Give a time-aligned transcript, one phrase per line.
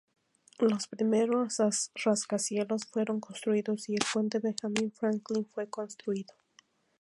[0.57, 1.53] Los primeros
[2.03, 6.33] rascacielos fueron construidos y el puente Benjamin Franklin fue construido.